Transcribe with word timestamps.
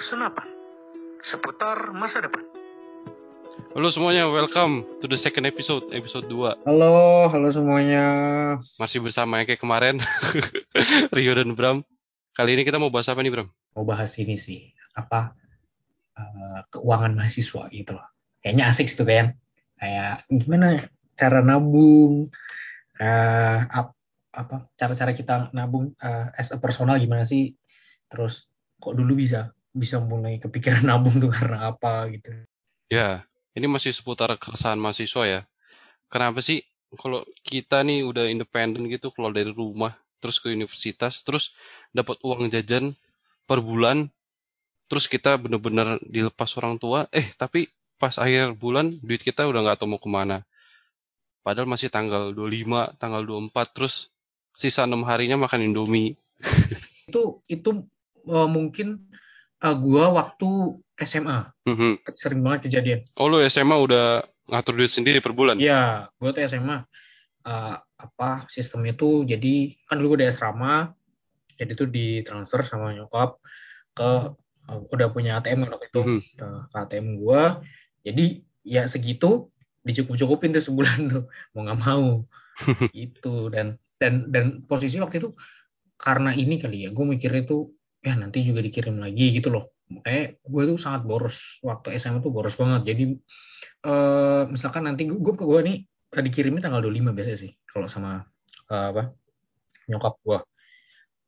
Senapan 0.00 0.48
seputar 1.28 1.92
masa 1.92 2.24
depan. 2.24 2.40
Halo 3.76 3.92
semuanya, 3.92 4.32
welcome 4.32 4.88
to 5.04 5.04
the 5.04 5.20
second 5.20 5.44
episode, 5.44 5.92
episode 5.92 6.24
2. 6.24 6.64
Halo, 6.64 7.28
halo 7.28 7.48
semuanya. 7.52 8.04
Masih 8.80 9.04
bersama 9.04 9.36
yang 9.36 9.46
kayak 9.52 9.60
kemarin, 9.60 10.00
Rio 11.16 11.36
dan 11.36 11.52
Bram. 11.52 11.84
Kali 12.32 12.56
ini 12.56 12.64
kita 12.64 12.80
mau 12.80 12.88
bahas 12.88 13.12
apa 13.12 13.20
nih, 13.20 13.28
Bram? 13.28 13.52
Mau 13.76 13.84
bahas 13.84 14.16
ini 14.16 14.40
sih, 14.40 14.72
apa 14.96 15.36
uh, 16.16 16.64
keuangan 16.72 17.12
mahasiswa 17.12 17.68
gitu 17.68 17.92
loh. 17.92 18.08
Kayaknya 18.40 18.64
asik 18.72 18.88
tuh 18.96 19.04
kan. 19.04 19.36
Kayak 19.76 20.24
gimana 20.32 20.80
cara 21.12 21.44
nabung, 21.44 22.32
uh, 22.96 23.58
ap, 23.68 23.92
apa 24.32 24.64
cara-cara 24.80 25.12
kita 25.12 25.52
nabung 25.52 25.92
uh, 26.00 26.32
as 26.32 26.48
a 26.48 26.56
personal 26.56 26.96
gimana 26.96 27.28
sih? 27.28 27.52
Terus 28.08 28.48
kok 28.80 28.96
dulu 28.96 29.12
bisa 29.12 29.52
bisa 29.70 30.02
mulai 30.02 30.38
kepikiran 30.42 30.86
nabung 30.88 31.16
tuh 31.18 31.30
karena 31.30 31.70
apa 31.70 32.10
gitu. 32.10 32.30
Ya, 32.90 33.24
ini 33.54 33.70
masih 33.70 33.94
seputar 33.94 34.34
keresahan 34.38 34.78
mahasiswa 34.78 35.24
ya. 35.26 35.40
Kenapa 36.10 36.42
sih 36.42 36.66
kalau 36.98 37.22
kita 37.46 37.86
nih 37.86 38.02
udah 38.02 38.26
independen 38.26 38.90
gitu 38.90 39.14
keluar 39.14 39.30
dari 39.30 39.54
rumah 39.54 39.94
terus 40.18 40.42
ke 40.42 40.50
universitas 40.52 41.22
terus 41.22 41.54
dapat 41.94 42.18
uang 42.26 42.50
jajan 42.50 42.92
per 43.46 43.62
bulan 43.62 44.10
terus 44.90 45.06
kita 45.06 45.38
bener-bener 45.38 46.02
dilepas 46.02 46.50
orang 46.58 46.76
tua 46.82 47.06
eh 47.14 47.30
tapi 47.38 47.70
pas 47.96 48.18
akhir 48.18 48.58
bulan 48.58 48.90
duit 49.00 49.22
kita 49.22 49.46
udah 49.46 49.62
nggak 49.62 49.78
tahu 49.80 49.96
mau 49.96 50.02
ke 50.02 50.10
mana 50.10 50.42
padahal 51.46 51.70
masih 51.70 51.88
tanggal 51.88 52.34
25 52.34 52.98
tanggal 52.98 53.22
24 53.22 53.76
terus 53.76 54.10
sisa 54.52 54.84
enam 54.84 55.06
harinya 55.06 55.40
makan 55.40 55.72
indomie 55.72 56.18
itu 57.08 57.40
itu 57.46 57.70
uh, 58.28 58.50
mungkin 58.50 59.08
uh, 59.62 59.76
gua 59.76 60.04
waktu 60.12 60.80
SMA 61.00 61.52
Mhm. 61.64 62.04
sering 62.12 62.40
banget 62.44 62.68
kejadian. 62.68 63.00
oh 63.16 63.26
lu 63.32 63.40
SMA 63.48 63.72
udah 63.72 64.24
ngatur 64.50 64.74
duit 64.76 64.92
sendiri 64.92 65.22
per 65.24 65.32
bulan? 65.32 65.56
Iya, 65.56 66.10
gue 66.20 66.30
tuh 66.34 66.42
SMA 66.44 66.84
uh, 67.46 67.74
apa 67.80 68.30
sistemnya 68.52 68.92
tuh 68.96 69.24
jadi 69.24 69.76
kan 69.88 69.96
dulu 70.00 70.16
gue 70.16 70.24
di 70.24 70.28
asrama, 70.28 70.92
jadi 71.56 71.72
tuh 71.72 71.88
ditransfer 71.88 72.60
sama 72.66 72.92
nyokap 72.92 73.38
ke 73.96 74.10
uh, 74.68 74.78
udah 74.92 75.08
punya 75.14 75.40
ATM 75.40 75.64
kan 75.64 75.70
waktu 75.78 75.88
itu. 75.88 76.02
Mhm. 76.04 76.20
ke, 76.36 76.46
ke 76.68 76.76
ATM 76.76 77.06
gue, 77.22 77.42
jadi 78.04 78.24
ya 78.66 78.82
segitu 78.84 79.48
dicukup-cukupin 79.86 80.52
tuh 80.52 80.60
sebulan 80.60 80.98
tuh. 81.08 81.24
Mau 81.56 81.64
nggak 81.64 81.80
mau. 81.80 82.28
Itu 82.92 83.48
dan 83.48 83.80
dan 83.96 84.28
dan 84.32 84.64
posisi 84.68 84.96
waktu 85.00 85.20
itu 85.20 85.36
karena 86.00 86.32
ini 86.32 86.56
kali 86.56 86.88
ya 86.88 86.90
gue 86.92 87.04
mikirnya 87.04 87.44
tuh 87.44 87.72
ya 88.00 88.16
nanti 88.16 88.40
juga 88.44 88.64
dikirim 88.64 88.96
lagi 88.96 89.36
gitu 89.36 89.52
loh. 89.52 89.76
Makanya 89.92 90.40
gue 90.40 90.62
tuh 90.74 90.78
sangat 90.80 91.02
boros 91.04 91.60
waktu 91.60 91.96
SMA 92.00 92.24
tuh 92.24 92.32
boros 92.32 92.56
banget. 92.56 92.94
Jadi 92.94 93.04
eh 93.80 94.42
misalkan 94.48 94.88
nanti 94.88 95.08
gue 95.08 95.20
gue, 95.20 95.34
gue 95.36 95.60
nih 95.64 95.76
eh, 96.16 96.22
dikirimnya 96.24 96.68
tanggal 96.68 96.84
25 96.84 97.16
biasanya 97.16 97.38
sih 97.38 97.52
kalau 97.68 97.88
sama 97.88 98.24
eh, 98.68 98.86
apa 98.92 99.12
nyokap 99.88 100.14
gue 100.22 100.38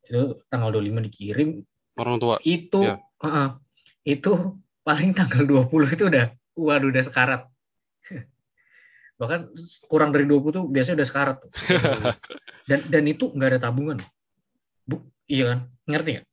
itu 0.03 0.23
tanggal 0.51 0.75
25 0.75 1.09
dikirim 1.09 1.49
orang 1.97 2.17
tua. 2.19 2.37
itu 2.43 2.81
Ya. 2.83 2.97
uh-uh, 3.23 3.49
itu 4.03 4.59
paling 4.83 5.15
tanggal 5.15 5.47
20 5.47 5.95
itu 5.95 6.05
udah 6.09 6.27
waduh 6.59 6.89
udah 6.91 7.05
sekarat. 7.05 7.43
Bahkan 9.21 9.55
kurang 9.87 10.11
dari 10.11 10.27
20 10.27 10.51
tuh 10.51 10.65
biasanya 10.67 11.03
udah 11.03 11.09
sekarat 11.09 11.37
tuh. 11.47 11.51
dan 12.71 12.81
dan 12.91 13.05
itu 13.07 13.31
nggak 13.31 13.57
ada 13.57 13.61
tabungan. 13.71 14.03
Bu, 14.83 15.07
iya 15.31 15.55
kan? 15.55 15.59
Ngerti 15.87 16.11
nggak 16.19 16.32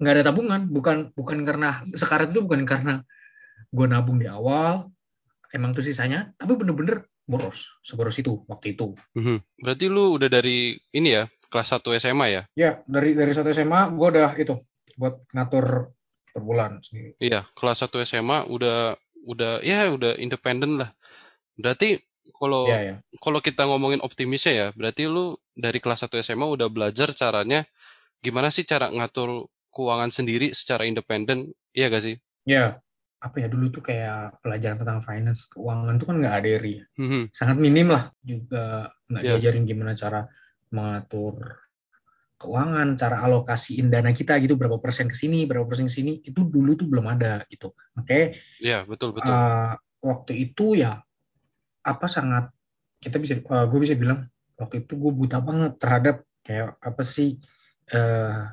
nggak 0.00 0.14
ada 0.20 0.24
tabungan. 0.32 0.68
Bukan 0.68 1.12
bukan 1.12 1.44
karena 1.44 1.84
sekarat 1.92 2.32
itu 2.32 2.40
bukan 2.44 2.64
karena 2.64 3.04
gue 3.70 3.86
nabung 3.86 4.20
di 4.20 4.28
awal. 4.30 4.88
Emang 5.54 5.70
tuh 5.70 5.84
sisanya 5.84 6.34
tapi 6.40 6.56
bener-bener 6.58 7.06
boros. 7.24 7.68
Seboros 7.80 8.16
itu 8.20 8.44
waktu 8.48 8.76
itu. 8.76 8.96
Mhm. 9.16 9.40
berarti 9.64 9.86
lu 9.88 10.20
udah 10.20 10.28
dari 10.28 10.76
ini 10.92 11.08
ya 11.14 11.24
kelas 11.48 11.70
1 11.70 11.94
SMA 12.02 12.26
ya? 12.34 12.42
Ya 12.58 12.70
dari 12.84 13.14
dari 13.14 13.32
satu 13.32 13.54
SMA 13.54 13.94
gue 13.94 14.08
udah 14.10 14.34
itu 14.36 14.58
buat 14.98 15.22
ngatur 15.30 15.94
per 16.34 16.42
bulan 16.42 16.82
sendiri. 16.82 17.14
Iya, 17.22 17.46
kelas 17.54 17.86
1 17.86 18.02
SMA 18.02 18.50
udah 18.50 18.98
udah 19.24 19.62
ya 19.62 19.88
udah 19.88 20.18
independen 20.18 20.82
lah. 20.82 20.90
Berarti 21.54 22.02
kalau 22.34 22.66
ya 22.66 22.80
ya 22.82 22.94
kalau 23.22 23.38
kita 23.38 23.64
ngomongin 23.70 24.02
optimisnya 24.02 24.52
ya, 24.52 24.66
berarti 24.74 25.06
lu 25.06 25.38
dari 25.54 25.78
kelas 25.78 26.10
1 26.10 26.18
SMA 26.26 26.42
udah 26.42 26.66
belajar 26.66 27.14
caranya 27.14 27.62
gimana 28.18 28.50
sih 28.50 28.66
cara 28.66 28.90
ngatur 28.90 29.46
keuangan 29.74 30.14
sendiri 30.14 30.54
secara 30.54 30.86
independen, 30.86 31.50
iya 31.74 31.90
gak 31.90 32.04
sih? 32.06 32.16
ya 32.46 32.78
apa 33.24 33.40
ya 33.40 33.48
dulu 33.48 33.72
tuh 33.72 33.80
kayak 33.80 34.36
pelajaran 34.44 34.76
tentang 34.76 35.00
finance 35.00 35.48
keuangan 35.48 35.96
tuh 35.96 36.12
kan 36.12 36.16
nggak 36.20 36.36
ada 36.44 36.48
ya 36.60 36.84
Mhm. 37.00 37.32
sangat 37.32 37.56
minim 37.56 37.88
lah 37.88 38.12
juga 38.20 38.92
nggak 39.08 39.22
Iya. 39.24 39.30
diajarin 39.40 39.64
gimana 39.64 39.96
cara 39.96 40.28
mengatur 40.68 41.64
keuangan, 42.36 43.00
cara 43.00 43.24
alokasiin 43.24 43.88
dana 43.88 44.12
kita 44.12 44.36
gitu 44.44 44.60
berapa 44.60 44.76
persen 44.76 45.08
ke 45.08 45.16
sini, 45.16 45.48
berapa 45.48 45.64
persen 45.64 45.88
ke 45.88 45.94
sini 45.96 46.12
itu 46.20 46.44
dulu 46.44 46.76
tuh 46.76 46.84
belum 46.84 47.06
ada 47.08 47.40
gitu. 47.48 47.72
Makanya 47.96 48.36
Iya, 48.60 48.78
betul 48.84 49.16
betul. 49.16 49.32
uh, 49.32 49.72
waktu 50.04 50.32
itu 50.52 50.76
ya 50.76 51.00
apa 51.80 52.04
sangat 52.04 52.52
kita 53.00 53.16
bisa 53.16 53.40
uh, 53.48 53.64
gue 53.64 53.80
bisa 53.80 53.96
bilang 53.96 54.28
waktu 54.60 54.84
itu 54.84 55.00
gue 55.00 55.12
buta 55.16 55.40
banget 55.40 55.80
terhadap 55.80 56.16
kayak 56.44 56.76
apa 56.84 57.00
sih 57.00 57.40
uh, 57.96 58.52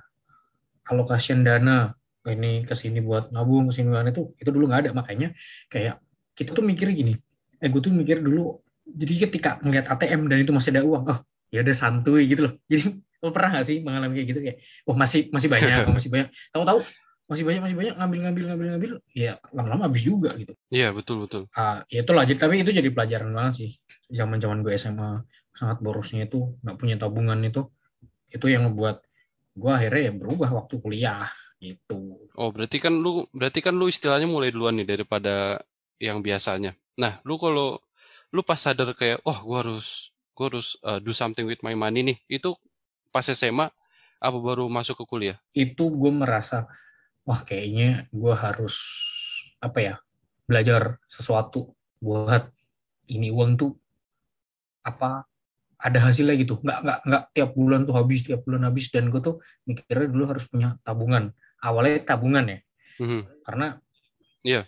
allocation 0.91 1.47
dana 1.47 1.95
ini 2.29 2.67
ke 2.67 2.77
sini 2.77 3.01
buat 3.01 3.33
nabung 3.33 3.71
ke 3.71 3.81
sini 3.81 3.89
itu 4.11 4.35
itu 4.37 4.49
dulu 4.51 4.69
nggak 4.69 4.87
ada. 4.87 4.91
Makanya 4.93 5.33
kayak 5.71 6.03
kita 6.35 6.53
tuh 6.53 6.61
mikir 6.61 6.91
gini 6.91 7.17
eh 7.61 7.69
gue 7.69 7.81
tuh 7.81 7.93
mikir 7.93 8.25
dulu 8.25 8.57
jadi 8.89 9.29
ketika 9.29 9.61
ngeliat 9.61 9.85
ATM 9.87 10.25
dan 10.25 10.41
itu 10.41 10.51
masih 10.51 10.73
ada 10.73 10.81
uang 10.81 11.03
oh 11.05 11.19
ya 11.53 11.61
udah 11.61 11.75
santuy 11.75 12.25
gitu 12.25 12.49
loh. 12.49 12.53
Jadi 12.71 12.99
lo 13.21 13.29
pernah 13.29 13.49
nggak 13.57 13.65
sih 13.65 13.77
mengalami 13.85 14.13
kayak 14.17 14.27
gitu? 14.33 14.39
Kayak 14.41 14.57
oh 14.89 14.95
masih 14.97 15.29
masih 15.29 15.47
banyak 15.47 15.77
oh, 15.85 15.93
masih 15.97 16.09
banyak. 16.09 16.27
Tahu-tahu 16.51 16.79
masih 17.31 17.43
banyak 17.47 17.61
masih 17.63 17.77
banyak 17.79 17.95
ngambil 17.95 18.19
ngambil 18.27 18.43
ngambil 18.49 18.67
ngambil. 18.75 18.91
Ya 19.13 19.33
lama-lama 19.53 19.87
habis 19.87 20.03
juga 20.03 20.33
gitu. 20.35 20.57
Iya, 20.73 20.91
betul 20.91 21.23
betul. 21.23 21.47
Ah, 21.53 21.85
ya 21.87 22.01
itulah 22.03 22.25
jadi 22.25 22.39
tapi 22.41 22.65
itu 22.65 22.73
jadi 22.73 22.89
pelajaran 22.89 23.31
banget 23.31 23.53
sih. 23.61 23.69
Zaman 24.11 24.41
zaman 24.41 24.65
gue 24.65 24.73
SMA 24.75 25.21
sangat 25.55 25.77
borosnya 25.79 26.25
itu 26.25 26.57
nggak 26.65 26.75
punya 26.81 26.95
tabungan 26.97 27.37
itu 27.45 27.69
itu 28.31 28.45
yang 28.47 28.71
ngebuat 28.71 29.03
gue 29.51 29.71
akhirnya 29.71 30.01
ya 30.09 30.13
berubah 30.15 30.49
waktu 30.63 30.75
kuliah 30.79 31.27
gitu 31.61 32.17
Oh, 32.39 32.49
berarti 32.49 32.79
kan 32.79 32.95
lu 32.95 33.27
berarti 33.35 33.59
kan 33.59 33.75
lu 33.75 33.91
istilahnya 33.91 34.25
mulai 34.25 34.55
duluan 34.55 34.79
nih 34.79 34.87
daripada 34.87 35.59
yang 35.99 36.23
biasanya. 36.23 36.73
Nah, 36.95 37.19
lu 37.27 37.35
kalau 37.35 37.77
lu 38.31 38.41
pas 38.41 38.57
sadar 38.57 38.95
kayak, 38.95 39.19
oh, 39.27 39.35
gua 39.43 39.61
harus 39.61 40.15
gua 40.31 40.47
harus 40.49 40.79
uh, 40.87 40.97
do 41.03 41.11
something 41.11 41.43
with 41.43 41.59
my 41.61 41.75
money 41.75 42.01
nih. 42.07 42.17
Itu 42.31 42.55
pas 43.11 43.27
SMA 43.27 43.67
apa 44.21 44.37
baru 44.37 44.71
masuk 44.71 45.03
ke 45.03 45.05
kuliah? 45.09 45.37
itu 45.51 45.89
gue 45.91 46.11
merasa 46.13 46.69
wah 47.25 47.41
kayaknya 47.41 48.05
gue 48.13 48.33
harus 48.37 48.77
apa 49.57 49.79
ya 49.81 49.95
belajar 50.45 51.01
sesuatu 51.09 51.73
buat 51.97 52.49
ini 53.09 53.33
uang 53.33 53.57
tuh 53.57 53.71
apa 54.85 55.25
ada 55.81 55.97
hasilnya 55.97 56.37
gitu. 56.37 56.61
Nggak 56.61 56.79
nggak 56.85 56.99
nggak 57.09 57.23
tiap 57.33 57.49
bulan 57.57 57.83
tuh 57.89 57.95
habis 57.97 58.21
tiap 58.21 58.45
bulan 58.45 58.61
habis. 58.63 58.87
Dan 58.93 59.09
gue 59.09 59.17
tuh 59.19 59.41
mikirnya 59.65 60.07
dulu 60.07 60.23
harus 60.29 60.45
punya 60.45 60.77
tabungan. 60.85 61.33
Awalnya 61.61 62.05
tabungan 62.05 62.45
ya. 62.47 62.59
Mhm. 63.01 63.21
karena 63.41 63.81
Iya. 64.45 64.61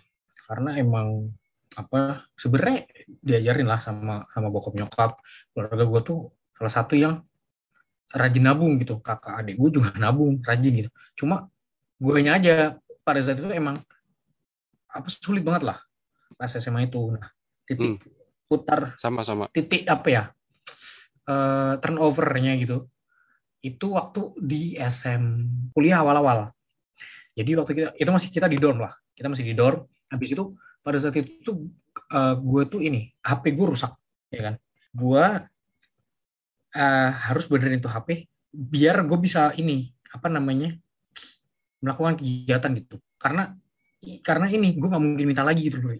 karena 0.50 0.74
emang 0.74 1.30
apa 1.78 2.26
sebenarnya 2.34 2.90
diajarin 3.22 3.66
lah 3.70 3.78
sama 3.78 4.26
sama 4.34 4.50
bokap 4.50 4.74
nyokap. 4.74 5.10
Keluarga 5.54 5.84
gue 5.86 6.00
tuh 6.02 6.18
salah 6.58 6.72
satu 6.72 6.98
yang 6.98 7.22
rajin 8.10 8.42
nabung 8.42 8.74
gitu. 8.82 8.98
Kakak 8.98 9.38
adik 9.46 9.54
gue 9.54 9.70
juga 9.70 9.94
nabung 10.02 10.42
rajin 10.42 10.72
gitu. 10.82 10.90
Cuma 11.14 11.46
gue 12.02 12.26
aja 12.26 12.74
pada 13.06 13.22
saat 13.22 13.38
itu 13.38 13.46
emang 13.54 13.78
apa 14.90 15.06
sulit 15.10 15.46
banget 15.46 15.70
lah 15.70 15.78
pas 16.34 16.50
SMA 16.50 16.90
itu. 16.90 17.14
Nah 17.14 17.30
titik 17.66 18.02
putar 18.50 18.92
Sama-sama. 18.98 19.46
titik 19.54 19.86
apa 19.86 20.08
ya 20.10 20.22
eh 21.24 21.74
turnovernya 21.80 22.52
gitu 22.60 22.88
itu 23.64 23.96
waktu 23.96 24.36
di 24.36 24.76
SM 24.76 25.22
kuliah 25.72 26.04
awal-awal. 26.04 26.52
Jadi 27.32 27.50
waktu 27.56 27.72
kita 27.72 27.90
itu 27.96 28.10
masih 28.12 28.28
kita 28.28 28.46
di 28.46 28.60
dorm 28.60 28.84
lah. 28.84 28.92
Kita 29.16 29.32
masih 29.32 29.48
di 29.48 29.56
dorm. 29.56 29.88
Habis 30.12 30.36
itu 30.36 30.52
pada 30.84 31.00
saat 31.00 31.16
itu 31.16 31.72
eh, 32.12 32.34
gue 32.36 32.62
tuh 32.68 32.84
ini 32.84 33.08
HP 33.24 33.56
gue 33.56 33.66
rusak 33.72 33.96
ya 34.28 34.52
kan? 34.52 34.54
Gue 34.92 35.24
eh, 36.76 37.10
harus 37.10 37.44
benerin 37.48 37.80
itu 37.80 37.88
HP 37.88 38.28
biar 38.52 39.02
gue 39.08 39.18
bisa 39.18 39.50
ini 39.56 39.88
apa 40.12 40.28
namanya 40.28 40.76
melakukan 41.80 42.20
kegiatan 42.20 42.70
gitu. 42.84 43.00
Karena 43.16 43.48
karena 44.20 44.46
ini 44.52 44.76
gue 44.76 44.88
nggak 44.92 45.00
mungkin 45.00 45.24
minta 45.24 45.40
lagi 45.40 45.72
gitu 45.72 45.80
loh 45.80 45.96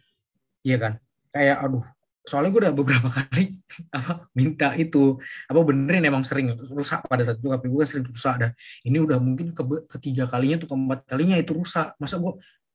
iya 0.61 0.77
kan? 0.77 0.93
Kayak 1.33 1.65
aduh 1.65 1.85
soalnya 2.25 2.51
gue 2.57 2.61
udah 2.65 2.75
beberapa 2.75 3.09
kali 3.13 3.53
apa 3.93 4.27
minta 4.33 4.73
itu. 4.75 5.21
Apa 5.45 5.61
benerin 5.61 6.09
emang 6.09 6.25
sering 6.25 6.57
rusak 6.73 7.05
pada 7.05 7.21
saat 7.21 7.37
itu 7.37 7.53
HP 7.53 7.69
gue 7.69 7.85
sering 7.85 8.07
rusak. 8.09 8.35
Dan 8.41 8.51
ini 8.89 8.97
udah 8.97 9.21
mungkin 9.21 9.53
ke 9.53 9.63
ketiga 9.93 10.25
kalinya 10.27 10.65
tuh 10.65 10.73
keempat 10.73 11.05
kalinya 11.05 11.37
itu 11.37 11.53
rusak. 11.53 11.93
Masa 12.01 12.17
gue 12.17 12.33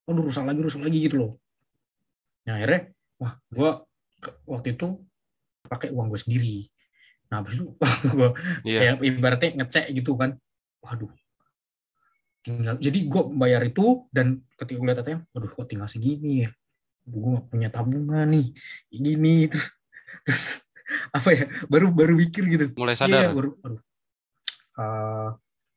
aduh 0.09 0.23
rusak 0.25 0.45
lagi 0.45 0.61
rusak 0.61 0.81
lagi 0.85 0.97
gitu 1.01 1.15
loh. 1.17 1.31
Nah 2.45 2.61
akhirnya 2.61 2.93
wah 3.17 3.33
gue 3.49 3.71
waktu 4.45 4.67
itu 4.77 4.87
pakai 5.65 5.89
uang 5.93 6.13
gue 6.13 6.19
sendiri. 6.21 6.55
Nah 7.33 7.41
habis 7.41 7.57
itu 7.57 7.73
gue 8.13 8.29
Iya. 8.69 8.79
kayak 8.79 8.95
ibaratnya 9.01 9.49
ngecek 9.65 9.85
gitu 9.97 10.13
kan. 10.13 10.37
Waduh. 10.85 11.09
Tinggal 12.45 12.77
jadi 12.77 12.99
gue 13.03 13.21
bayar 13.35 13.61
itu 13.65 14.05
dan 14.13 14.45
ketika 14.61 14.77
gue 14.77 14.87
lihat 14.87 15.01
ATM 15.03 15.21
waduh 15.35 15.51
kok 15.51 15.67
tinggal 15.67 15.89
segini 15.91 16.47
ya 16.47 16.49
gue 17.09 17.29
gak 17.35 17.45
punya 17.49 17.67
tabungan 17.73 18.27
nih. 18.29 18.53
Gini 18.93 19.49
terus 19.49 19.67
apa 21.17 21.29
ya 21.33 21.45
baru 21.69 21.89
baru 21.89 22.13
mikir 22.17 22.45
gitu. 22.49 22.65
Mulai 22.77 22.95
Iya, 22.97 23.01
sadar. 23.01 23.33
baru 23.33 23.51
aduh 23.65 23.81
Eh, 24.79 25.29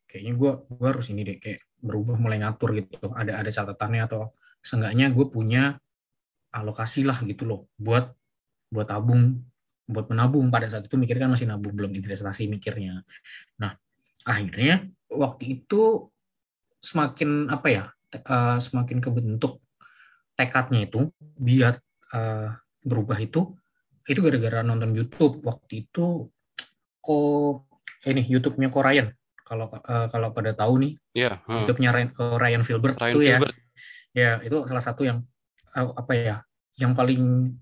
kayaknya 0.07 0.33
gue 0.39 0.53
gue 0.71 0.87
harus 0.87 1.07
ini 1.11 1.27
deh 1.27 1.37
kayak 1.43 1.61
berubah 1.83 2.17
mulai 2.23 2.39
ngatur 2.39 2.71
gitu. 2.79 3.11
Ada 3.11 3.43
ada 3.43 3.51
catatannya 3.51 4.03
atau 4.07 4.31
seenggaknya 4.63 5.11
gue 5.11 5.27
punya 5.27 5.83
alokasi 6.55 7.03
lah 7.03 7.19
gitu 7.27 7.49
loh 7.49 7.61
buat 7.81 8.15
buat 8.71 8.87
tabung 8.87 9.43
buat 9.91 10.07
menabung. 10.07 10.55
Pada 10.55 10.71
saat 10.71 10.87
itu 10.87 10.95
mikir 10.95 11.19
kan 11.19 11.35
masih 11.35 11.51
nabung 11.51 11.75
belum 11.75 11.99
investasi 11.99 12.47
mikirnya. 12.47 13.03
Nah 13.59 13.75
akhirnya 14.23 14.87
waktu 15.11 15.59
itu 15.61 16.07
semakin 16.79 17.51
apa 17.51 17.67
ya 17.67 17.85
eh, 18.15 18.59
semakin 18.63 19.03
kebentuk 19.03 19.59
tekadnya 20.43 20.91
itu 20.91 21.07
biar 21.39 21.79
eh, 22.11 22.49
berubah 22.83 23.19
itu 23.19 23.55
itu 24.03 24.19
gara-gara 24.19 24.67
nonton 24.67 24.91
YouTube 24.91 25.39
waktu 25.47 25.87
itu 25.87 26.27
kok 26.99 27.67
ini 28.03 28.27
YouTube-nya 28.27 28.69
ko 28.69 28.83
Ryan 28.83 29.15
kalau 29.47 29.71
eh, 29.71 30.07
kalau 30.11 30.29
pada 30.35 30.51
tahu 30.53 30.75
nih 30.83 30.93
Iya. 31.15 31.39
heeh. 31.47 31.57
YouTube-nya 31.63 31.91
Ryan, 31.95 32.09
ko 32.11 32.23
Ryan 32.35 32.63
Filbert 32.67 32.97
Ryan 32.99 33.13
itu 33.15 33.19
ya 33.23 33.37
Filbert. 33.39 33.55
ya 34.13 34.31
itu 34.43 34.57
salah 34.67 34.83
satu 34.83 35.07
yang 35.07 35.23
eh, 35.73 35.87
apa 35.87 36.13
ya 36.13 36.37
yang 36.75 36.99
paling 36.99 37.55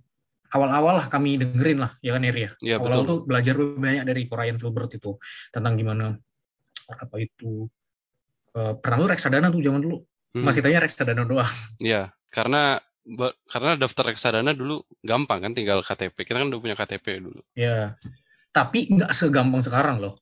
awal-awal 0.50 0.98
lah 0.98 1.06
kami 1.06 1.38
dengerin 1.38 1.78
lah 1.78 1.92
ya 2.00 2.16
kan 2.16 2.24
Eri 2.24 2.42
ya 2.48 2.50
Iya 2.64 2.74
awal-awal 2.80 3.04
betul. 3.04 3.10
tuh 3.12 3.18
belajar 3.28 3.54
banyak 3.58 4.04
dari 4.08 4.22
Ryan 4.26 4.56
Filbert 4.58 4.90
itu 4.96 5.10
tentang 5.52 5.74
gimana 5.76 6.16
apa 6.90 7.16
itu 7.20 7.68
eh, 8.56 8.72
pertama 8.80 9.04
tuh 9.04 9.12
reksadana 9.12 9.52
tuh 9.52 9.60
zaman 9.60 9.78
dulu 9.78 9.98
Mhm. 10.36 10.44
masih 10.46 10.62
tanya 10.62 10.80
reksadana 10.84 11.22
doang 11.26 11.50
Iya, 11.82 12.14
karena 12.30 12.78
karena 13.50 13.74
daftar 13.80 14.12
reksadana 14.14 14.52
dulu 14.54 14.84
gampang 15.02 15.40
kan 15.42 15.52
tinggal 15.56 15.80
KTP. 15.82 16.22
Kita 16.22 16.38
kan 16.38 16.52
udah 16.52 16.60
punya 16.62 16.76
KTP 16.78 17.06
dulu. 17.18 17.40
ya 17.56 17.96
tapi 18.50 18.90
nggak 18.90 19.10
segampang 19.14 19.62
sekarang 19.62 20.02
loh 20.02 20.18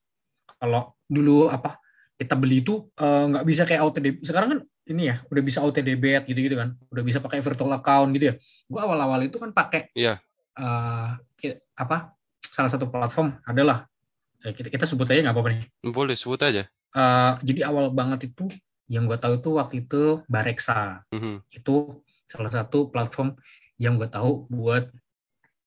kalau 0.61 0.93
dulu 1.09 1.49
apa 1.49 1.81
kita 2.21 2.35
beli 2.37 2.61
itu 2.61 2.89
eh, 2.99 3.25
nggak 3.31 3.45
bisa 3.49 3.63
kayak 3.65 3.81
auto 3.85 3.99
debit 4.05 4.21
sekarang 4.27 4.49
kan 4.53 4.61
ini 4.89 5.03
ya 5.13 5.17
udah 5.33 5.43
bisa 5.45 5.59
auto 5.65 5.81
debit 5.81 6.25
gitu 6.29 6.39
gitu 6.45 6.57
kan 6.61 6.77
udah 6.93 7.03
bisa 7.05 7.19
pakai 7.25 7.41
virtual 7.41 7.73
account 7.77 8.11
gitu 8.17 8.25
ya 8.31 8.35
gua 8.69 8.81
awal-awal 8.89 9.21
itu 9.25 9.37
kan 9.41 9.51
pakai 9.53 9.89
Iya. 9.97 10.21
eh, 10.59 11.11
ki- 11.41 11.61
apa 11.79 12.13
salah 12.43 12.71
satu 12.73 12.89
platform 12.91 13.39
adalah 13.47 13.87
eh, 14.45 14.53
kita 14.53 14.69
kita 14.69 14.85
sebut 14.85 15.09
aja 15.09 15.25
nggak 15.25 15.35
apa-apa 15.37 15.51
nih 15.57 15.61
Boleh 15.89 16.17
sebut 16.19 16.41
aja. 16.45 16.63
Eh, 16.97 17.33
jadi 17.45 17.69
awal 17.69 17.93
banget 17.93 18.33
itu 18.33 18.49
yang 18.89 19.05
gue 19.05 19.19
tahu 19.21 19.39
itu 19.41 19.51
waktu 19.55 19.75
itu 19.85 20.03
Bareksa 20.27 21.05
Mhm. 21.13 21.45
itu 21.53 21.75
salah 22.25 22.53
satu 22.53 22.89
platform 22.89 23.37
yang 23.77 23.97
gue 23.97 24.09
tahu 24.09 24.49
buat 24.49 24.89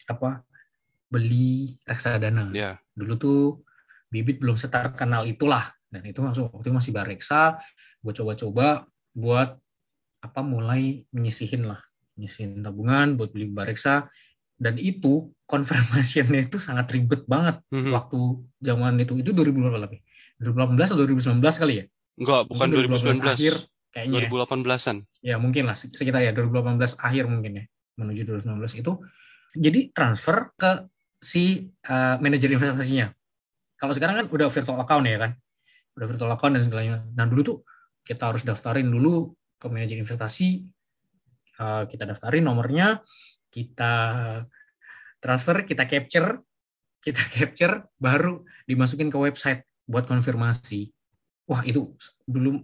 apa 0.10 0.42
beli 1.08 1.78
reksadana 1.86 2.50
Iya. 2.52 2.72
dulu 2.98 3.14
tuh 3.18 3.42
bibit 4.12 4.42
belum 4.42 4.58
seterkenal 4.58 5.24
itulah 5.28 5.72
dan 5.92 6.04
itu 6.04 6.20
langsung 6.20 6.50
waktu 6.52 6.68
itu 6.68 6.76
masih 6.76 6.92
Bareksa 6.92 7.62
gue 8.02 8.14
coba-coba 8.14 8.88
buat 9.14 9.60
apa 10.22 10.42
mulai 10.42 11.04
menyisihin 11.12 11.68
lah 11.68 11.82
menyisihin 12.16 12.62
tabungan 12.62 13.16
buat 13.16 13.32
beli 13.32 13.50
Bareksa 13.50 14.10
dan 14.62 14.78
itu 14.78 15.34
confirmationnya 15.52 16.48
itu 16.48 16.58
sangat 16.62 16.90
ribet 16.94 17.26
banget 17.26 17.60
Mhm. 17.70 17.92
waktu 17.92 18.20
zaman 18.62 18.98
itu 19.02 19.20
itu 19.20 19.32
2018 19.34 19.92
ya? 19.94 20.02
2018 20.42 20.90
atau 20.90 21.00
2019 21.02 21.58
kali 21.60 21.74
ya 21.82 21.86
Enggak, 22.20 22.50
bukan 22.52 22.68
Mungkin 22.72 22.92
2019. 22.92 23.36
akhir 23.36 23.56
kayaknya 23.92 24.20
ya. 24.24 24.30
2018-an. 24.32 24.98
ya 25.20 25.36
mungkin 25.36 25.64
lah 25.68 25.76
sekitar 25.76 26.24
ya 26.24 26.32
2018 26.32 26.96
akhir 26.96 27.28
mungkin 27.28 27.52
ya 27.60 27.64
menuju 28.00 28.24
2019 28.40 28.80
itu 28.80 28.92
jadi 29.52 29.80
transfer 29.92 30.56
ke 30.56 30.88
si 31.20 31.68
uh, 31.92 32.16
manajer 32.24 32.56
investasinya 32.56 33.12
kalau 33.76 33.92
sekarang 33.92 34.24
kan 34.24 34.28
udah 34.32 34.48
virtual 34.48 34.80
account 34.80 35.06
ya 35.12 35.20
kan 35.20 35.32
udah 36.00 36.08
virtual 36.08 36.32
account 36.32 36.56
dan 36.56 36.64
segalanya 36.64 37.04
nah 37.14 37.28
dulu 37.28 37.42
tuh 37.44 37.58
kita 38.08 38.32
harus 38.32 38.48
daftarin 38.48 38.88
dulu 38.88 39.36
ke 39.60 39.68
manajer 39.68 40.00
investasi 40.00 40.72
Uh, 41.62 41.86
kita 41.86 42.10
daftarin 42.10 42.42
nomornya 42.42 43.06
kita 43.54 43.94
transfer 45.22 45.62
kita 45.62 45.86
capture 45.86 46.42
kita 47.06 47.22
capture 47.38 47.86
baru 48.02 48.42
dimasukin 48.66 49.14
ke 49.14 49.18
website 49.22 49.62
buat 49.86 50.10
konfirmasi 50.10 50.90
wah 51.52 51.62
itu 51.68 51.92
dulu 52.24 52.64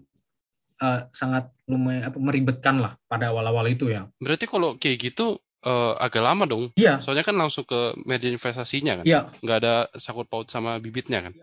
uh, 0.79 0.99
sangat 1.11 1.51
lumayan 1.67 2.07
apa, 2.07 2.17
meribetkan 2.17 2.79
lah 2.79 2.95
pada 3.11 3.35
awal-awal 3.35 3.67
itu 3.67 3.91
ya 3.91 4.07
Berarti 4.23 4.47
kalau 4.47 4.79
kayak 4.79 4.97
gitu 5.11 5.35
eh, 5.67 5.93
agak 5.99 6.23
lama 6.23 6.47
dong. 6.47 6.71
iya 6.79 7.03
Soalnya 7.03 7.27
kan 7.27 7.35
langsung 7.35 7.67
ke 7.67 7.97
media 8.07 8.31
investasinya 8.31 9.03
kan. 9.03 9.05
iya 9.05 9.21
Nggak 9.43 9.57
ada 9.61 9.73
sakut 9.99 10.25
paut 10.31 10.47
sama 10.47 10.79
bibitnya 10.79 11.19
kan. 11.27 11.33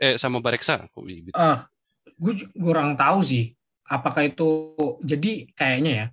Eh 0.00 0.18
sama 0.18 0.42
Bareksa 0.42 0.90
kok 0.90 1.04
bibit. 1.06 1.32
ah 1.38 1.70
gue 2.18 2.32
ju- 2.34 2.50
kurang 2.58 2.98
tahu 2.98 3.22
sih 3.22 3.54
apakah 3.86 4.26
itu 4.26 4.74
jadi 5.02 5.32
kayaknya 5.54 5.92
ya 5.94 6.06